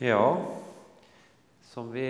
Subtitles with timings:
[0.00, 0.56] Ja,
[1.62, 2.06] som vi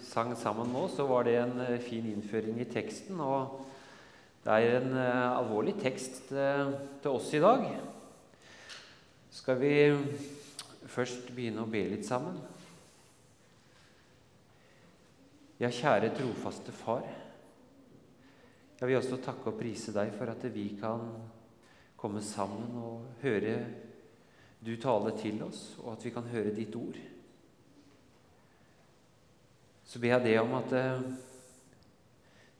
[0.00, 3.18] sang sammen nå, så var det en eh, fin innføring i teksten.
[3.20, 3.66] Og
[4.46, 6.72] det er en uh, alvorlig tekst uh,
[7.02, 7.66] til oss i dag.
[9.28, 9.72] Skal vi
[10.88, 12.38] først begynne å be litt sammen?
[15.60, 17.04] Ja, kjære trofaste Far.
[18.80, 21.04] Jeg vil også takke og prise deg for at vi kan
[22.00, 23.54] komme sammen og høre
[24.64, 26.96] du tale til oss, og at vi kan høre ditt ord
[29.88, 31.00] så ber jeg det om at eh,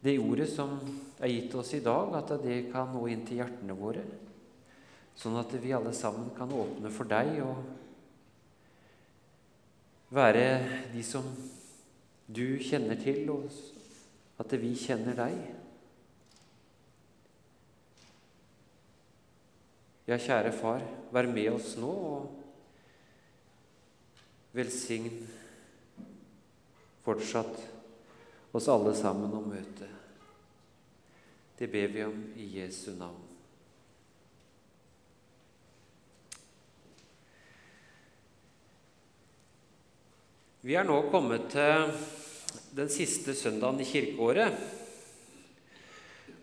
[0.00, 0.78] det ordet som
[1.18, 4.04] er gitt oss i dag, at det kan nå inn til hjertene våre,
[5.18, 7.58] sånn at vi alle sammen kan åpne for deg og
[10.14, 10.44] være
[10.94, 11.26] de som
[12.28, 13.50] du kjenner til, og
[14.40, 15.34] at vi kjenner deg.
[20.08, 22.30] Ja, kjære far, vær med oss nå og
[24.56, 25.10] velsign
[27.08, 27.56] fortsatt
[28.52, 29.88] oss alle sammen å møte.
[31.56, 33.24] Det ber vi om i Jesu navn.
[40.60, 41.92] Vi er nå kommet til
[42.76, 44.58] den siste søndagen i kirkeåret.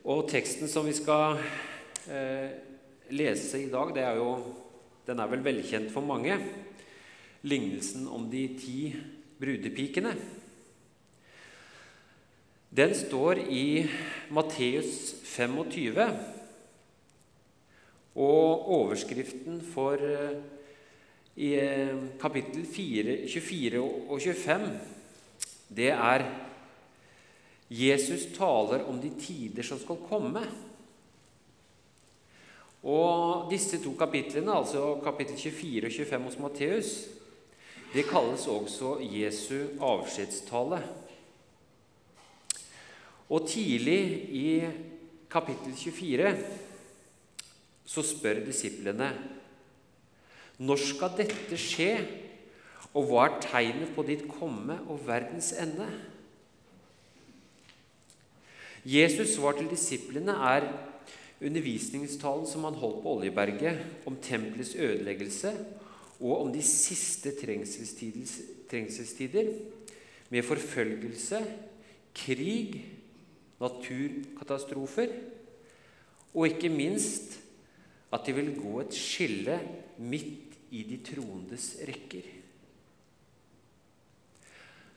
[0.10, 1.38] Og teksten som vi skal
[2.10, 2.56] eh,
[3.14, 4.32] lese i dag, er jo,
[5.06, 6.40] den er vel velkjent for mange.
[7.46, 8.80] Lignelsen om de ti
[9.38, 10.16] brudepikene.
[12.76, 13.86] Den står i
[14.36, 16.10] Matteus 25,
[18.16, 20.34] og overskriften for eh,
[21.36, 24.68] i eh, kapittel 4, 24 og 25
[25.68, 26.26] det er
[27.70, 30.46] 'Jesus taler om de tider som skal komme'.
[32.84, 37.08] Og disse to kapitlene, altså kapittel 24 og 25 hos Matteus,
[37.94, 41.05] det kalles også Jesu avskjedstale.
[43.30, 44.02] Og tidlig
[44.38, 44.48] i
[45.32, 46.36] kapittel 24
[47.86, 49.10] så spør disiplene
[50.56, 51.90] når skal dette skje,
[52.96, 55.84] og hva er tegnet på ditt komme og verdens ende?
[58.88, 60.70] Jesus' svar til disiplene er
[61.44, 65.52] undervisningstalen som han holdt på Oljeberget om tempelets ødeleggelse
[66.22, 69.52] og om de siste trengselstider
[70.30, 71.42] med forfølgelse,
[72.16, 72.95] krig
[73.62, 75.12] naturkatastrofer,
[76.36, 77.38] og ikke minst
[78.14, 79.60] at de vil gå et skille
[79.98, 82.28] midt i de troendes rekker.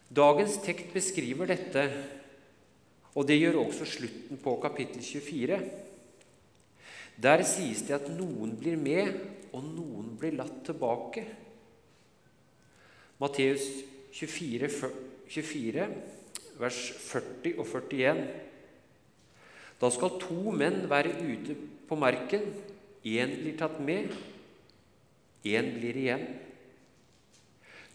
[0.09, 1.85] Dagens tekst beskriver dette,
[3.15, 5.59] og det gjør også slutten på kapittel 24.
[7.23, 9.13] Der sies det at noen blir med,
[9.53, 11.25] og noen blir latt tilbake.
[13.19, 13.67] Matteus
[14.15, 14.71] 24,
[15.29, 15.89] 24
[16.59, 18.27] vers 40 og 41.
[19.79, 21.55] Da skal to menn være ute
[21.89, 22.49] på marken.
[23.07, 24.11] Én blir tatt med,
[25.47, 26.25] én blir igjen.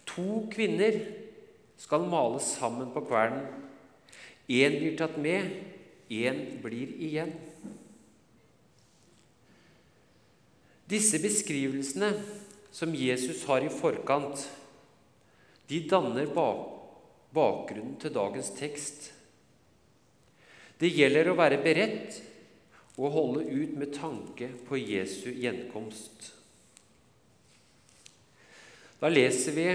[0.08, 0.96] To kvinner
[1.78, 3.44] skal males sammen på kvelden.
[4.48, 5.52] Én blir tatt med,
[6.10, 7.34] én blir igjen.
[10.90, 12.12] Disse beskrivelsene
[12.74, 14.48] som Jesus har i forkant,
[15.70, 19.12] de danner bakgrunnen til dagens tekst.
[20.84, 22.18] Det gjelder å være beredt
[23.00, 26.26] og holde ut med tanke på Jesu gjenkomst.
[29.00, 29.68] Da leser vi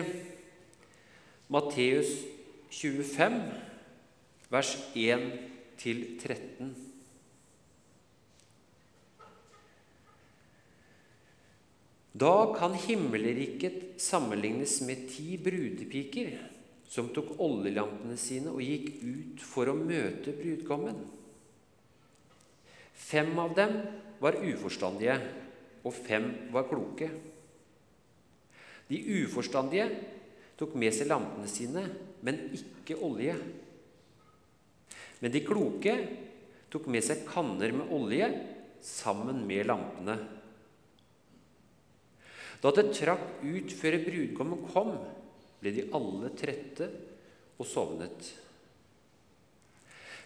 [1.48, 2.12] Matteus
[2.76, 3.38] 25,
[4.52, 6.76] vers 1-13.
[12.18, 16.36] Da kan himmelriket sammenlignes med ti brudepiker
[16.88, 21.02] som tok oljelampene sine og gikk ut for å møte brudgommen.
[22.98, 23.76] Fem av dem
[24.22, 25.18] var uforstandige,
[25.86, 27.10] og fem var kloke.
[28.88, 29.86] De uforstandige
[30.58, 31.84] tok med seg lampene sine,
[32.24, 33.36] men ikke olje.
[35.20, 35.94] Men de kloke
[36.72, 38.28] tok med seg kanner med olje
[38.84, 40.16] sammen med lampene.
[42.58, 44.96] Da det trakk ut før brudgommen kom,
[45.60, 46.88] ble de alle trette
[47.58, 48.32] og sovnet.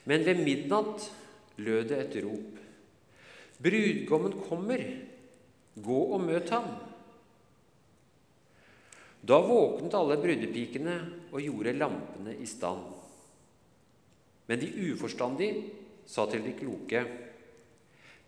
[0.09, 1.09] Men ved midnatt
[1.63, 2.59] lød det et rop.
[3.63, 4.83] Brudgommen kommer,
[5.79, 6.73] gå og møt ham.
[9.23, 10.97] Da våknet alle brudepikene
[11.31, 12.83] og gjorde lampene i stand.
[14.51, 15.63] Men de uforstandige
[16.11, 17.05] sa til de kloke.: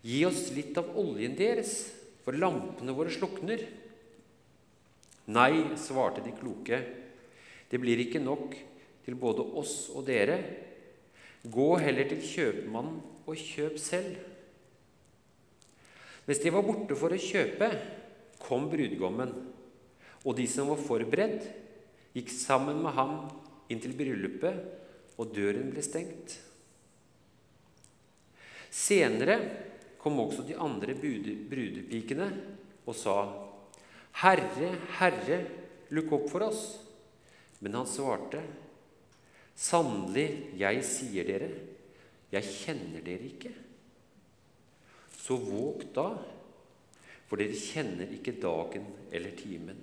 [0.04, 1.74] Gi oss litt av oljen deres,
[2.22, 3.64] for lampene våre slukner.
[5.32, 6.80] Nei, svarte de kloke,
[7.70, 8.52] det blir ikke nok
[9.06, 10.36] til både oss og dere.
[11.44, 14.18] Gå heller til kjøpmannen og kjøp selv.
[16.24, 17.68] Mens de var borte for å kjøpe,
[18.40, 19.32] kom brudgommen,
[20.24, 21.48] og de som var forberedt,
[22.16, 23.14] gikk sammen med ham
[23.72, 24.60] inn til bryllupet,
[25.20, 26.38] og døren ble stengt.
[28.74, 29.36] Senere
[30.00, 32.26] kom også de andre brudepikene
[32.84, 33.18] og sa,
[34.14, 35.38] 'Herre, Herre,
[35.90, 36.78] lukk opp for oss.'
[37.60, 38.42] Men han svarte,
[39.54, 41.50] 'Sannelig, jeg sier dere,
[42.30, 43.54] jeg kjenner dere ikke.'
[45.24, 46.10] Så våg da,
[47.26, 49.78] for dere kjenner ikke dagen eller timen.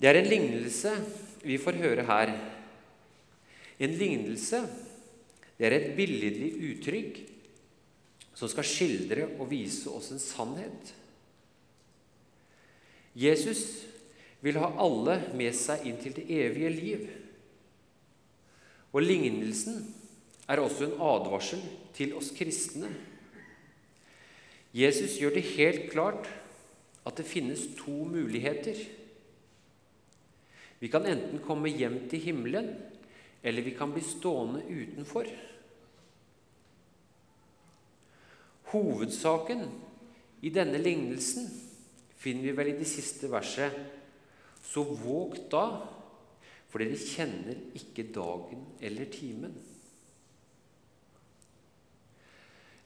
[0.00, 0.94] Det er en lignelse
[1.44, 2.32] vi får høre her.
[3.78, 4.62] En lignelse
[5.58, 7.20] det er et billedlig uttrykk
[8.34, 10.92] som skal skildre og vise oss en sannhet.
[13.12, 13.64] Jesus
[14.42, 17.02] vil ha alle med seg inn til det evige liv.
[18.92, 19.84] Og lignelsen
[20.50, 21.62] er også en advarsel
[21.96, 22.90] til oss kristne.
[24.72, 26.28] Jesus gjør det helt klart
[27.06, 28.78] at det finnes to muligheter.
[30.80, 32.72] Vi kan enten komme hjem til himmelen,
[33.42, 35.28] eller vi kan bli stående utenfor.
[38.72, 39.66] Hovedsaken
[40.42, 41.48] i denne lignelsen
[42.22, 43.74] finner vi vel i det siste verset.
[44.62, 45.66] Så våg da,
[46.70, 49.52] for dere kjenner ikke dagen eller timen.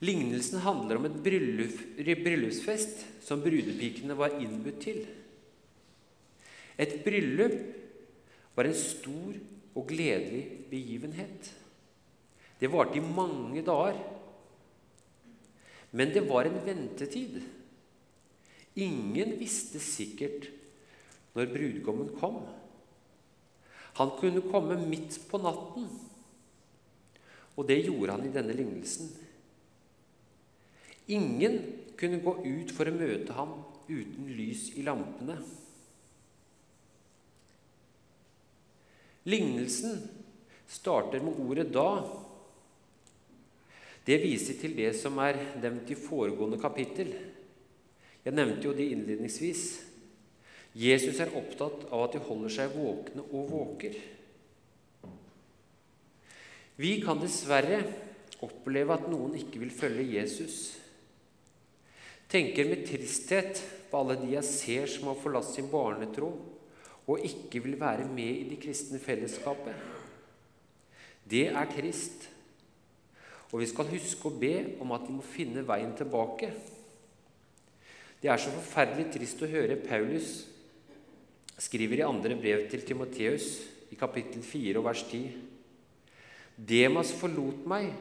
[0.04, 5.04] Lignelsen handler om et bryllupsfest som brudepikene var innbudt til.
[6.76, 7.54] Et bryllup
[8.56, 9.38] var en stor
[9.76, 11.48] og gledelig begivenhet.
[12.60, 13.96] Det varte i mange dager.
[15.96, 17.40] Men det var en ventetid.
[18.76, 20.50] Ingen visste sikkert
[21.36, 22.42] når brudgommen kom.
[23.96, 25.86] Han kunne komme midt på natten,
[27.56, 29.08] og det gjorde han i denne lignelsen.
[31.16, 31.56] Ingen
[31.96, 33.54] kunne gå ut for å møte ham
[33.88, 35.38] uten lys i lampene.
[39.26, 40.02] Lignelsen
[40.68, 42.25] starter med ordet 'da'.
[44.06, 47.10] Det viser til det som er nevnt i foregående kapittel.
[48.22, 49.64] Jeg nevnte jo det innledningsvis.
[50.76, 53.96] Jesus er opptatt av at de holder seg våkne og våker.
[56.76, 57.80] Vi kan dessverre
[58.44, 60.58] oppleve at noen ikke vil følge Jesus.
[62.28, 66.30] Tenker med tristhet på alle de jeg ser som har forlatt sin barnetro
[67.06, 69.74] og ikke vil være med i det kristne fellesskapet.
[71.26, 72.28] Det er trist.
[73.56, 74.52] Og vi skal huske å be
[74.84, 76.50] om at de må finne veien tilbake.
[78.20, 80.42] Det er så forferdelig trist å høre Paulus
[81.56, 83.46] skriver i andre brev til Timoteus
[83.88, 85.30] i kapittel 4 og vers 10.
[86.68, 87.94] Demas forlot meg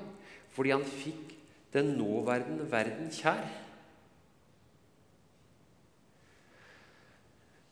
[0.56, 1.32] fordi han fikk
[1.72, 3.48] den nåværende verden kjær.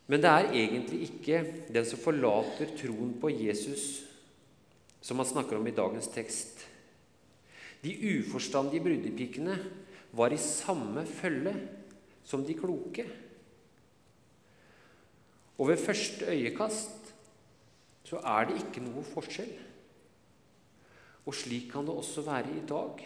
[0.08, 4.04] Men det er egentlig ikke den som forlater troen på Jesus,
[5.04, 6.70] som han snakker om i dagens tekst.
[7.84, 9.58] De uforstandige brudepikene
[10.16, 11.54] var i samme følge
[12.24, 13.06] som de kloke.
[15.58, 17.12] Og ved første øyekast
[18.08, 19.52] så er det ikke noe forskjell.
[21.24, 23.04] Og slik kan det også være i dag.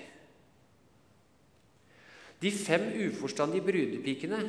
[2.42, 4.42] De fem uforstandige brudepikene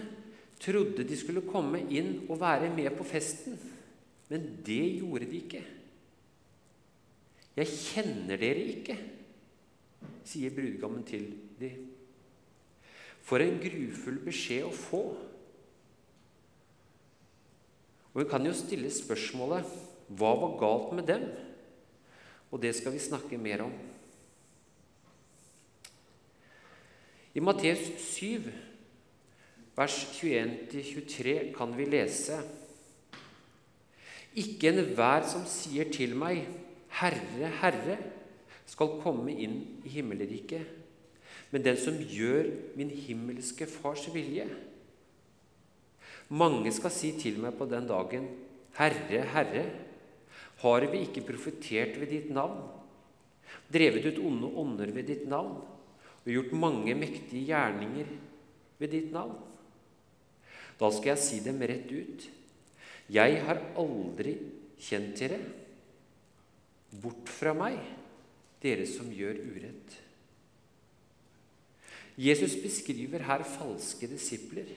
[0.61, 3.57] trodde de skulle komme inn og være med på festen,
[4.29, 5.63] men det gjorde de ikke.
[7.57, 8.97] Jeg kjenner dere ikke
[10.29, 11.89] sier brudgommen til dem.
[13.25, 15.03] For en grufull beskjed å få.
[18.13, 19.69] Og Vi kan jo stille spørsmålet
[20.19, 21.27] hva var galt med dem?
[22.49, 23.75] Og det skal vi snakke mer om.
[27.37, 27.83] I Matteus
[28.17, 28.49] 7,
[29.77, 32.41] vers 21-23, kan vi lese
[34.41, 36.49] Ikke enhver som sier til meg,
[36.99, 37.99] Herre, Herre,
[38.69, 40.77] skal komme inn i himmelriket,
[41.51, 44.45] men den som gjør min himmelske Fars vilje.
[46.29, 48.29] Mange skal si til meg på den dagen,
[48.77, 49.65] Herre, Herre,
[50.61, 52.61] har vi ikke profetert ved ditt navn,
[53.73, 55.61] drevet ut onde ånder ved ditt navn
[56.19, 58.11] og gjort mange mektige gjerninger
[58.79, 59.39] ved ditt navn?
[60.79, 62.27] Da skal jeg si dem rett ut.
[63.11, 64.37] Jeg har aldri
[64.79, 65.41] kjent dere.
[67.03, 67.81] Bort fra meg,
[68.63, 69.97] dere som gjør urett.
[72.19, 74.71] Jesus beskriver her falske disipler.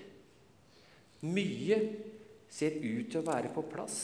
[1.25, 1.77] Mye
[2.51, 3.97] ser ut til å være på plass.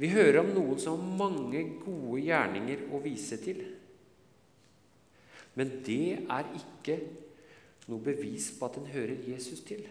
[0.00, 3.60] Vi hører om noen som har mange gode gjerninger å vise til.
[5.58, 6.96] Men det er ikke
[7.90, 9.82] noe bevis på at en hører Jesus til.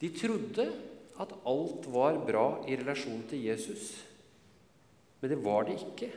[0.00, 0.66] De trodde
[1.20, 3.92] at alt var bra i relasjon til Jesus,
[5.20, 6.08] men det var det ikke.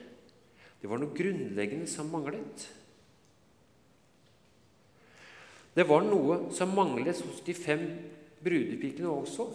[0.80, 2.66] Det var noe grunnleggende som manglet.
[5.74, 7.86] Det var noe som manglet hos de fem
[8.44, 9.48] brudepikene også.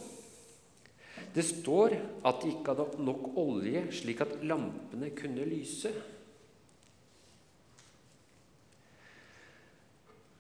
[1.35, 1.95] Det står
[2.27, 5.93] at de ikke hadde nok olje slik at lampene kunne lyse.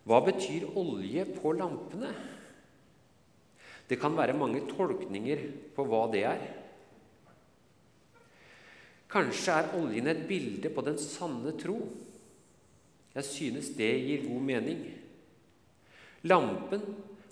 [0.08, 2.14] Hva betyr olje på lampene?
[3.88, 5.44] Det kan være mange tolkninger
[5.76, 6.46] på hva det er.
[9.08, 11.78] Kanskje er oljen et bilde på den sanne tro.
[13.14, 14.82] Jeg synes det gir god mening.
[16.28, 16.82] Lampen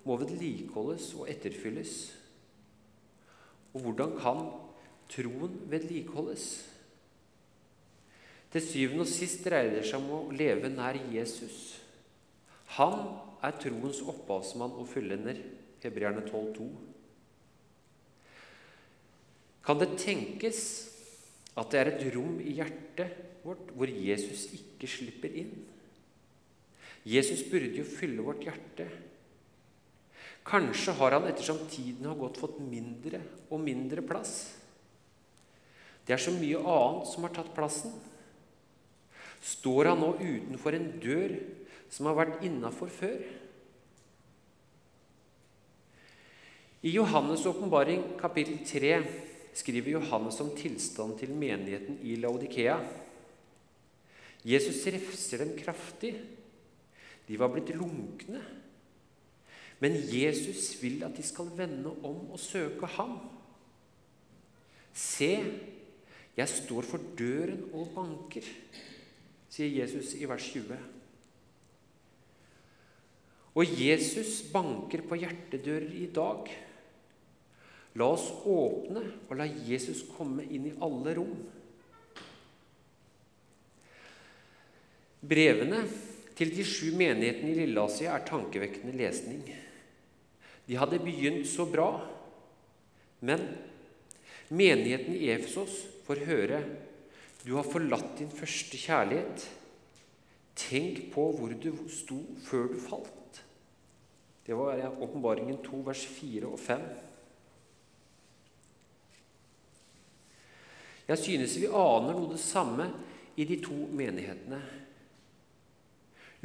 [0.07, 1.93] må vedlikeholdes og etterfylles.
[3.75, 4.41] Og hvordan kan
[5.13, 6.47] troen vedlikeholdes?
[8.53, 11.77] Til syvende og sist dreier det seg om å leve nær Jesus.
[12.79, 13.03] Han
[13.45, 15.43] er troens opphavsmann og fullender.
[15.83, 16.67] Hebreerne 12,2.
[19.67, 20.63] Kan det tenkes
[21.57, 25.55] at det er et rom i hjertet vårt hvor Jesus ikke slipper inn?
[27.07, 28.89] Jesus burde jo fylle vårt hjerte.
[30.47, 33.21] Kanskje har han ettersom tiden har gått, fått mindre
[33.51, 34.35] og mindre plass.
[36.07, 37.95] Det er så mye annet som har tatt plassen.
[39.43, 41.35] Står han nå utenfor en dør
[41.91, 43.19] som har vært innafor før?
[46.87, 49.01] I Johannes' åpenbaring kapittel 3
[49.57, 52.77] skriver Johannes om tilstanden til menigheten i Laudikea.
[54.47, 56.13] Jesus refser dem kraftig.
[57.27, 58.43] De var blitt lunkne.
[59.83, 63.19] Men Jesus vil at de skal vende om og søke ham.
[64.97, 65.33] Se,
[66.37, 68.45] jeg står for døren og banker,
[69.53, 70.79] sier Jesus i vers 20.
[73.57, 76.49] Og Jesus banker på hjertedører i dag.
[77.97, 81.37] La oss åpne og la Jesus komme inn i alle rom.
[85.27, 85.81] Brevene
[86.37, 89.41] til de sju menighetene i Lilleasia er tankevekkende lesning.
[90.67, 91.89] De hadde begynt så bra,
[93.25, 93.47] men
[94.53, 96.61] menigheten i Efesos får høre
[97.47, 99.45] du har forlatt din første kjærlighet.
[100.59, 103.43] Tenk på hvor du sto før du falt.
[104.47, 106.83] Det var åpenbaringen 2, vers 4 og 5.
[111.07, 112.89] Jeg synes vi aner noe det samme
[113.39, 114.59] i de to menighetene.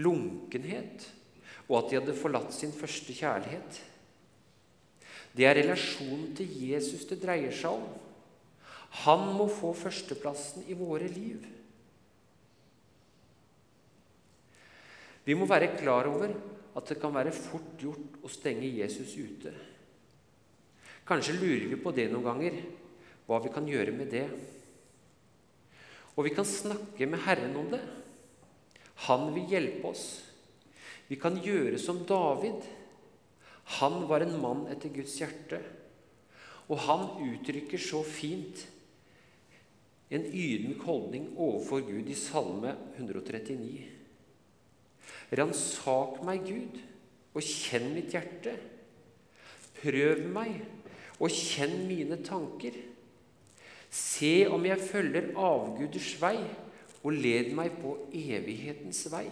[0.02, 1.08] Lunkenhet
[1.72, 3.80] og at de hadde forlatt sin første kjærlighet.
[5.32, 7.86] Det er relasjonen til Jesus det dreier seg om.
[9.06, 11.46] Han må få førsteplassen i våre liv.
[15.24, 16.34] Vi må være klar over
[16.76, 19.54] at det kan være fort gjort å stenge Jesus ute.
[21.08, 22.58] Kanskje lurer vi på det noen ganger,
[23.32, 24.26] hva vi kan gjøre med det.
[26.20, 27.80] Og vi kan snakke med Herren om det.
[29.08, 30.06] Han vil hjelpe oss.
[31.08, 32.60] Vi kan gjøre som David.
[33.80, 35.62] Han var en mann etter Guds hjerte.
[36.68, 38.68] Og han uttrykker så fint
[40.12, 43.88] en ydmyk holdning overfor Gud i Salme 139.
[45.40, 46.82] Ransak meg, Gud,
[47.32, 48.58] og kjenn mitt hjerte.
[49.80, 50.60] Prøv meg
[51.22, 52.76] og kjenn mine tanker.
[53.92, 56.38] Se om jeg følger avguders vei,
[57.02, 59.26] og led meg på evighetens vei.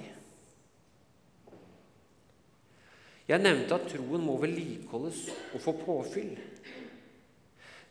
[3.29, 6.33] Jeg nevnte at troen må vedlikeholdes og få påfyll.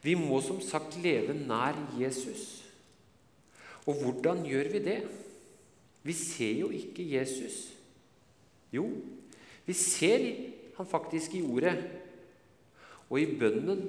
[0.03, 2.65] Vi må som sagt leve nær Jesus.
[3.87, 4.99] Og hvordan gjør vi det?
[6.03, 7.69] Vi ser jo ikke Jesus.
[8.75, 8.91] Jo,
[9.67, 10.27] vi ser
[10.77, 11.79] han faktisk i ordet.
[13.09, 13.85] Og i bønnen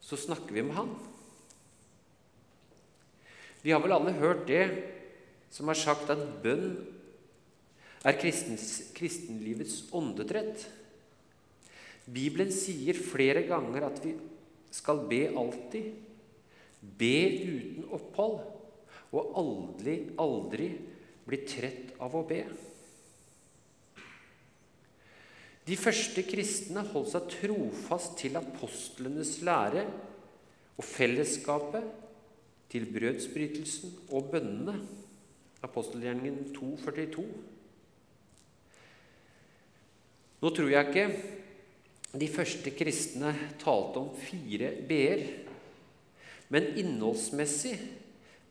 [0.00, 0.92] så snakker vi med han.
[3.68, 4.62] Vi har vel alle hørt det
[5.52, 6.70] som har sagt at bønn
[8.00, 10.62] er kristens, kristenlivets åndedrett.
[12.08, 14.14] Bibelen sier flere ganger at vi
[14.72, 15.92] skal be alltid,
[16.80, 17.12] be
[17.44, 18.40] uten opphold,
[19.12, 20.70] og aldri, aldri
[21.28, 22.40] bli trett av å be.
[25.68, 29.84] De første kristne holdt seg trofast til apostlenes lære
[30.80, 32.07] og fellesskapet,
[32.70, 34.80] til brødsbrytelsen og bønnene.
[35.62, 37.22] apostelgjerningen 2,42.
[40.38, 45.24] Nå tror jeg ikke de første kristne talte om fire b-er,
[46.48, 47.74] men innholdsmessig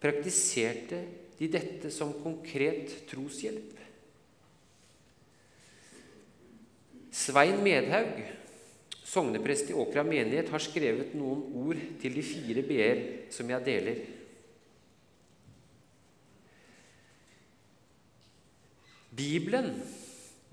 [0.04, 1.00] praktiserte
[1.40, 3.72] de dette som konkret troshjelp.
[7.18, 8.20] Svein Medhaug,
[9.08, 14.02] sogneprest i Åkra menighet, har skrevet noen ord til de fire b-er som jeg deler.
[19.18, 19.72] Bibelen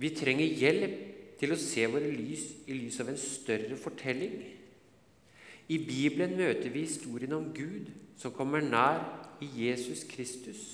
[0.00, 0.94] Vi trenger hjelp
[1.38, 4.32] til å se våre lys i lys av en større fortelling.
[5.70, 9.04] I Bibelen møter vi historien om Gud som kommer nær
[9.44, 10.64] i Jesus Kristus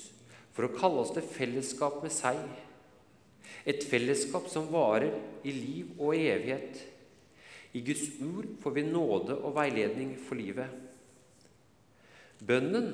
[0.55, 2.39] for å kalle oss til fellesskap med seg.
[3.61, 5.13] Et fellesskap som varer
[5.45, 6.81] i liv og evighet.
[7.73, 10.67] I Guds ord får vi nåde og veiledning for livet.
[12.41, 12.93] Bønnen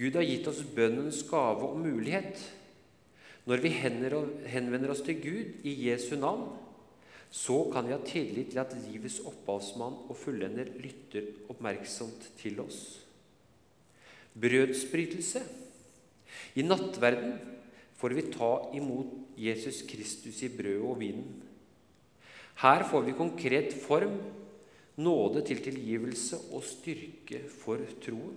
[0.00, 2.40] Gud har gitt oss bønnens gave og mulighet.
[3.48, 6.46] Når vi henvender oss til Gud i Jesu navn,
[7.30, 12.80] så kan vi ha tillit til at livets opphavsmann og fullender lytter oppmerksomt til oss.
[14.40, 15.42] Brødsbrytelse.
[16.58, 17.36] I nattverden
[18.00, 21.49] får vi ta imot Jesus Kristus i brødet og vinen.
[22.60, 24.18] Her får vi konkret form,
[25.00, 28.36] nåde til tilgivelse og styrke for troen.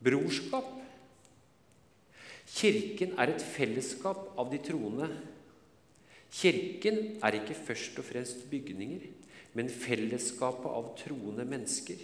[0.00, 0.68] Brorskap.
[2.50, 5.10] Kirken er et fellesskap av de troende.
[6.30, 9.08] Kirken er ikke først og fremst bygninger,
[9.58, 11.98] men fellesskapet av troende mennesker.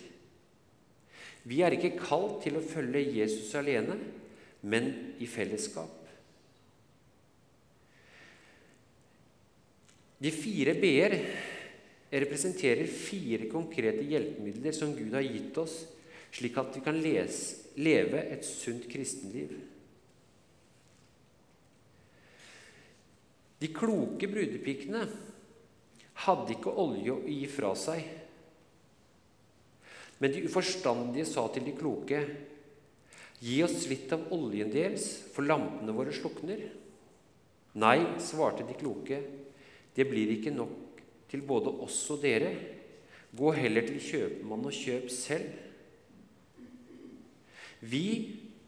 [1.47, 3.95] Vi er ikke kalt til å følge Jesus alene,
[4.67, 4.91] men
[5.23, 6.06] i fellesskap.
[10.17, 11.15] De fire b-er
[12.17, 15.83] representerer fire konkrete hjelpemidler som Gud har gitt oss,
[16.33, 19.53] slik at vi kan lese, leve et sunt kristenliv.
[23.61, 25.03] De kloke brudepikene
[26.25, 28.05] hadde ikke olje å gi fra seg.
[30.21, 32.21] Men de uforstandige sa til de kloke,
[33.41, 36.63] gi oss litt av oljen deres, for lampene våre slukner.
[37.77, 39.21] Nei, svarte de kloke,
[39.97, 42.53] det blir ikke nok til både oss og dere.
[43.37, 45.49] Gå heller til kjøpmannen og kjøp selv.
[47.81, 48.07] Vi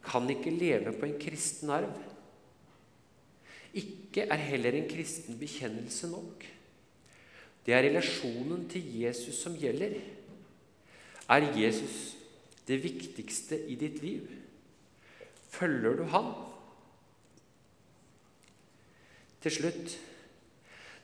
[0.04, 1.92] kan ikke leve på en kristen arv.
[3.76, 6.46] Ikke er heller en kristen bekjennelse nok.
[7.66, 9.98] Det er relasjonen til Jesus som gjelder.
[11.28, 12.16] Er Jesus
[12.68, 14.24] det viktigste i ditt liv?
[15.52, 16.30] Følger du han?
[19.44, 19.98] Til slutt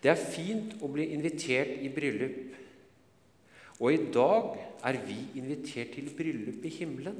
[0.04, 2.58] det er fint å bli invitert i bryllup.
[3.80, 4.50] Og i dag
[4.84, 7.16] er vi invitert til bryllup i himmelen.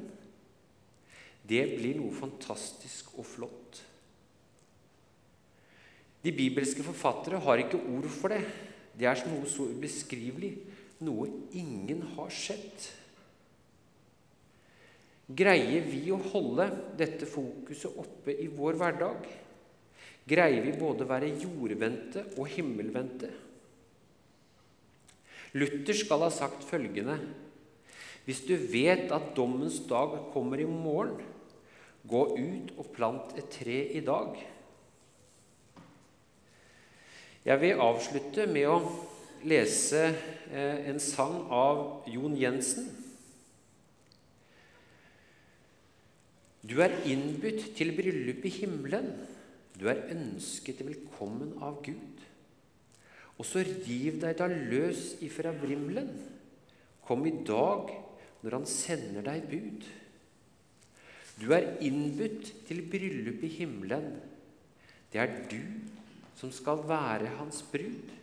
[1.45, 3.81] Det blir noe fantastisk og flott.
[6.25, 8.43] De bibelske forfattere har ikke ord for det.
[8.95, 10.53] Det er noe så ubeskrivelig,
[11.05, 12.87] noe ingen har sett.
[15.25, 19.25] Greier vi å holde dette fokuset oppe i vår hverdag?
[20.25, 23.29] Greier vi både å være jordvendte og himmelvendte?
[25.55, 27.19] Luther skal ha sagt følgende
[28.25, 31.21] Hvis du vet at dommens dag kommer i morgen,
[32.09, 34.33] gå ut og plant et tre i dag.
[37.45, 38.79] Jeg vil avslutte med å
[39.45, 42.89] lese eh, en sang av Jon Jensen.
[46.65, 49.11] Du er innbudt til bryllup i himmelen.
[49.75, 52.23] Du er ønsket velkommen av Gud.
[53.35, 56.13] Og så riv deg da løs ifra vrimmelen.
[57.05, 57.91] Kom i dag
[58.45, 59.87] når Han sender deg bud.
[61.41, 64.13] Du er innbudt til bryllup i himmelen.
[65.11, 65.59] Det er du
[66.39, 68.13] som skal være hans brud.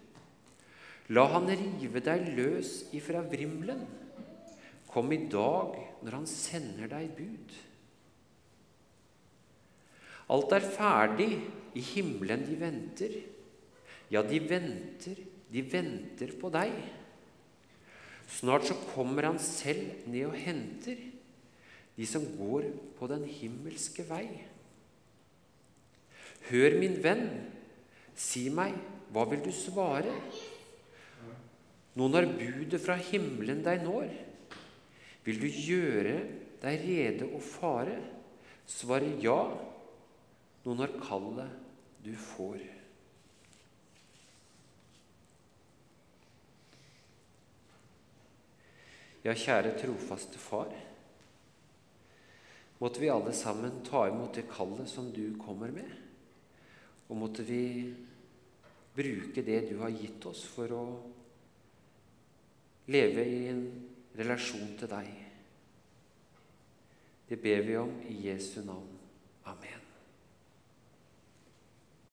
[1.13, 3.85] La han rive deg løs ifra vrimmelen.
[4.89, 7.53] Kom i dag når han sender deg bud.
[10.31, 11.33] Alt er ferdig,
[11.73, 13.15] i himmelen de venter.
[14.13, 15.17] Ja, de venter,
[15.53, 16.75] de venter på deg.
[18.29, 21.01] Snart så kommer han selv ned og henter
[21.97, 24.27] de som går på den himmelske vei.
[26.49, 27.27] Hør, min venn,
[28.13, 28.75] Si meg,
[29.13, 30.13] hva vil du svare?
[31.97, 34.11] Nå når budet fra himmelen deg når,
[35.25, 36.17] vil du gjøre
[36.63, 37.99] deg rede og fare?
[38.69, 39.41] Svare ja,
[40.63, 41.59] nå når kallet
[42.03, 42.61] du får.
[49.23, 50.73] Ja, kjære trofaste Far.
[52.79, 55.91] måtte vi alle sammen ta imot det kallet som du kommer med.
[57.09, 57.95] Og måtte vi
[58.97, 60.83] bruke det du har gitt oss, for å
[62.91, 63.63] leve i en
[64.19, 65.13] relasjon til deg.
[67.29, 68.92] Det ber vi om i Jesu navn.